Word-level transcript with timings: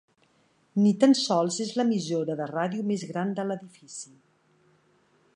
Ni 0.83 0.93
tan 1.01 1.11
sols 1.19 1.59
és 1.65 1.73
l'emissora 1.79 2.37
de 2.39 2.47
ràdio 2.53 2.85
més 2.93 3.03
gran 3.11 3.35
de 3.41 3.45
l'edifici. 3.49 4.15